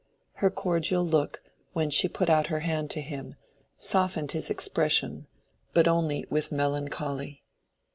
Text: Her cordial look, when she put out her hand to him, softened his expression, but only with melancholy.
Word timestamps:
Her 0.37 0.49
cordial 0.49 1.05
look, 1.05 1.43
when 1.73 1.91
she 1.91 2.07
put 2.07 2.27
out 2.27 2.47
her 2.47 2.61
hand 2.61 2.89
to 2.89 3.01
him, 3.01 3.35
softened 3.77 4.31
his 4.31 4.49
expression, 4.49 5.27
but 5.75 5.87
only 5.87 6.25
with 6.27 6.51
melancholy. 6.51 7.43